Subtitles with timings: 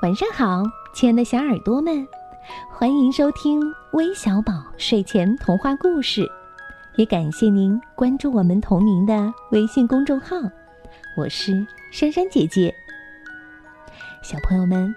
[0.00, 2.06] 晚上好，亲爱的小耳朵们，
[2.70, 3.60] 欢迎收听
[3.94, 6.24] 微小宝睡前童话故事，
[6.94, 10.36] 也感谢您关注我们同名的微信公众号。
[11.16, 12.72] 我是珊珊姐姐。
[14.22, 14.94] 小朋友们，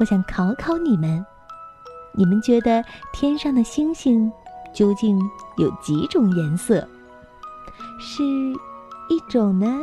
[0.00, 1.24] 我想考考你们，
[2.12, 4.30] 你们觉得天上的星星
[4.74, 5.16] 究竟
[5.58, 6.84] 有几种颜色？
[8.00, 9.80] 是一种呢？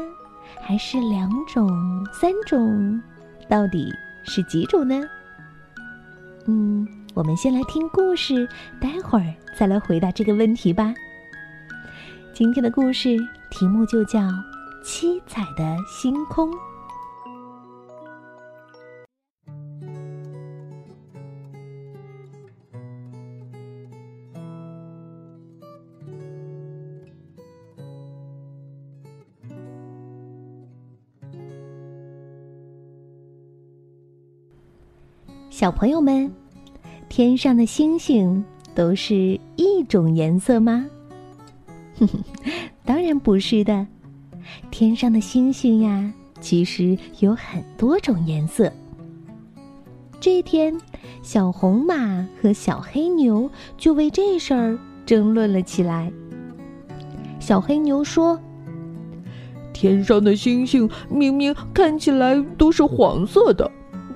[0.59, 1.69] 还是两种、
[2.11, 3.01] 三种，
[3.47, 3.89] 到底
[4.27, 5.01] 是几种呢？
[6.45, 8.47] 嗯，我们先来听故事，
[8.79, 10.93] 待会儿再来回答这个问题吧。
[12.33, 13.17] 今天的故事
[13.49, 14.19] 题目就叫
[14.83, 16.49] 《七彩的星空》。
[35.57, 36.31] 小朋友们，
[37.09, 40.85] 天上的星星都是一种颜色吗？
[41.97, 42.19] 哼哼，
[42.85, 43.87] 当然不是的。
[44.69, 48.71] 天上的星星呀，其实有很多种颜色。
[50.19, 50.79] 这天，
[51.23, 56.11] 小红马和小黑牛就为这事儿争论了起来。
[57.39, 58.39] 小黑牛说
[59.73, 63.67] ：“天上的星星明明看起来都是黄色的。”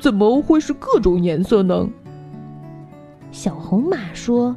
[0.01, 1.87] 怎么会是各种颜色呢？
[3.31, 4.55] 小红马说：“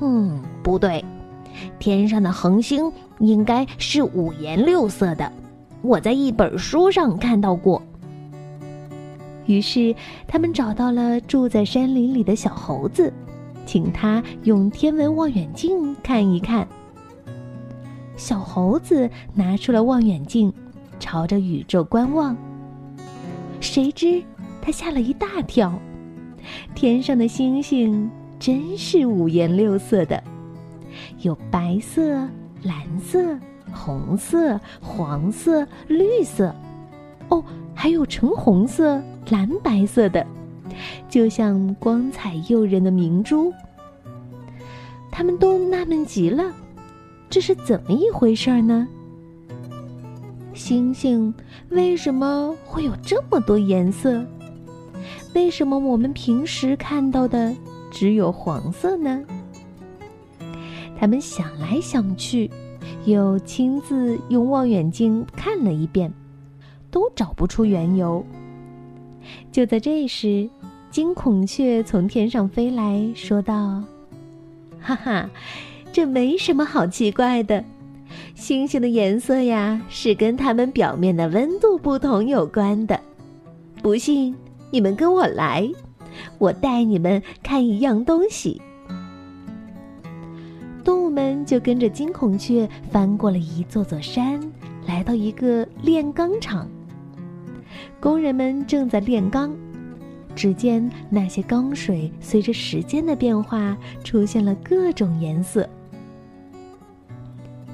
[0.00, 1.04] 嗯，不对，
[1.80, 5.30] 天上的恒星应该是五颜六色的，
[5.82, 7.82] 我在一本书上看到过。”
[9.46, 9.92] 于是
[10.28, 13.12] 他们找到了住在山林里的小猴子，
[13.66, 16.68] 请他用天文望远镜看一看。
[18.16, 20.52] 小猴子拿出了望远镜，
[21.00, 22.36] 朝着宇宙观望。
[23.60, 24.22] 谁知
[24.60, 25.72] 他吓了一大跳，
[26.74, 30.22] 天上的星星真是五颜六色的，
[31.20, 32.28] 有白色、
[32.62, 33.38] 蓝色、
[33.72, 36.54] 红色、黄色、绿色，
[37.28, 40.26] 哦，还有橙红色、蓝白色的，
[41.08, 43.52] 就像光彩诱人的明珠。
[45.10, 46.52] 他们都纳闷极了，
[47.28, 48.86] 这是怎么一回事呢？
[50.58, 51.32] 星星
[51.70, 54.22] 为什么会有这么多颜色？
[55.32, 57.54] 为什么我们平时看到的
[57.92, 59.24] 只有黄色呢？
[60.98, 62.50] 他们想来想去，
[63.04, 66.12] 又亲自用望远镜看了一遍，
[66.90, 68.26] 都找不出缘由。
[69.52, 70.50] 就在这时，
[70.90, 73.84] 金孔雀从天上飞来说道
[74.82, 75.30] ：“哈哈，
[75.92, 77.64] 这没什么好奇怪的。”
[78.38, 82.98] 星星的颜色呀，是跟它们表面的温度不同有关的。
[83.82, 84.32] 不信，
[84.70, 85.68] 你们跟我来，
[86.38, 88.62] 我带你们看一样东西。
[90.84, 94.40] 动物们就跟着金孔雀翻过了一座座山，
[94.86, 96.68] 来到一个炼钢厂。
[97.98, 99.52] 工人们正在炼钢，
[100.36, 105.68] 只见那些钢水随着时间的变化，出现了各种颜色。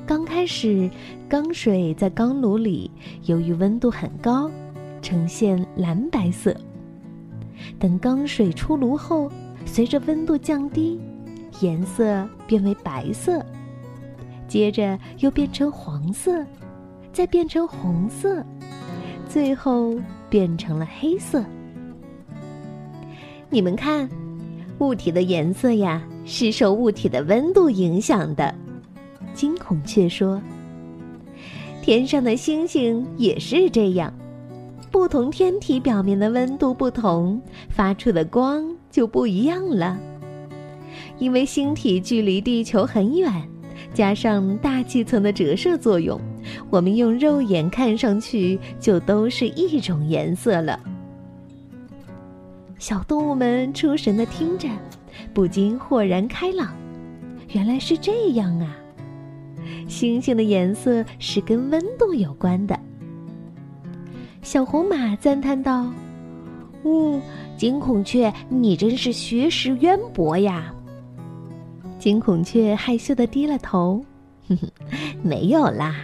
[0.06, 0.90] 刚开始，
[1.26, 2.90] 钢水在钢炉里，
[3.24, 4.50] 由于温度很高，
[5.00, 6.54] 呈现蓝白色。
[7.78, 9.32] 等钢水出炉后，
[9.64, 11.00] 随着温度降低，
[11.60, 13.42] 颜色变为白色，
[14.46, 16.44] 接着又变成黄色，
[17.10, 18.44] 再变成红色，
[19.26, 19.94] 最后
[20.28, 21.42] 变成了黑色。
[23.48, 24.06] 你们看，
[24.80, 28.54] 物体的颜色呀，是受物体的温度影响的。
[29.34, 30.40] 金孔雀说
[31.82, 34.12] ：“天上的星星也是这样，
[34.90, 39.98] 不同天体表面的温度不同，发出的光就不一样了。
[41.18, 43.30] 因为星体距离地球很远，
[43.92, 46.20] 加上大气层的折射作用，
[46.70, 50.78] 我们用肉眼看上去就都是一种颜色了。”
[52.78, 54.68] 小动物们出神的听着，
[55.32, 56.72] 不禁豁然开朗
[57.52, 58.76] ：“原来是这样啊！”
[59.88, 62.78] 星星的颜色是跟温度有关的。
[64.42, 65.90] 小红马赞叹道
[66.84, 67.20] ：“嗯，
[67.56, 70.74] 金孔雀，你真是学识渊博呀。”
[71.98, 74.04] 金孔雀害羞的低了头
[74.48, 74.68] ：“哼哼，
[75.22, 75.96] 没有啦。”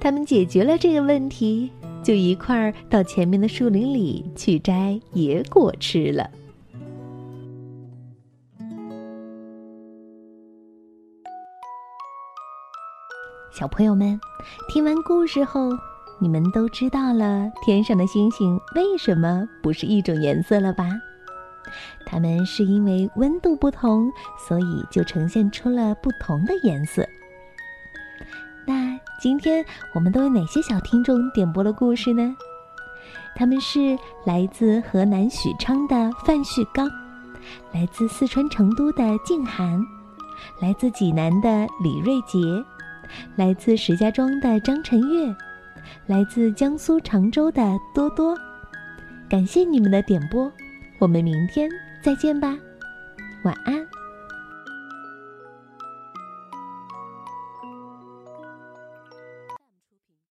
[0.00, 1.70] 他们解决了这个问题，
[2.02, 6.28] 就一块儿到前面的树林里去摘野果吃了。
[13.50, 14.18] 小朋友们，
[14.68, 15.70] 听完故事后，
[16.20, 20.88] 你们都知道了天上的星星为什么不是一种颜色了吧？
[22.06, 24.08] 它们是因为温度不同，
[24.46, 27.04] 所以就呈现出了不同的颜色。
[28.64, 29.64] 那今天
[29.94, 32.34] 我们都有哪些小听众点播了故事呢？
[33.34, 36.88] 他们是来自河南许昌的范旭刚，
[37.72, 39.84] 来自四川成都的静涵，
[40.60, 42.38] 来自济南的李瑞杰，
[43.36, 45.34] 来自石家庄的张晨月，
[46.06, 47.62] 来自江苏常州的
[47.94, 48.36] 多多。
[49.28, 50.52] 感谢你们的点播，
[50.98, 51.68] 我们明天
[52.02, 52.56] 再见吧，
[53.44, 53.99] 晚安。